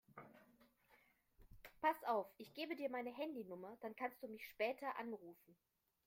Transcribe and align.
Pass 1.79 2.03
auf, 2.05 2.25
ich 2.39 2.55
gebe 2.55 2.75
dir 2.75 2.89
meine 2.89 3.13
Handynummer, 3.15 3.77
dann 3.81 3.95
kannst 3.95 4.19
du 4.23 4.27
mich 4.27 4.41
später 4.49 4.97
anrufen. 4.97 5.55